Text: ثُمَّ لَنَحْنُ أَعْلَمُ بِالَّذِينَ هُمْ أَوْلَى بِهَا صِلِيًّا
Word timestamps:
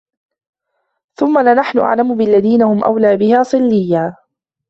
ثُمَّ 1.15 1.39
لَنَحْنُ 1.39 1.79
أَعْلَمُ 1.79 2.15
بِالَّذِينَ 2.17 2.61
هُمْ 2.63 2.83
أَوْلَى 2.83 3.17
بِهَا 3.17 3.43
صِلِيًّا 3.43 4.15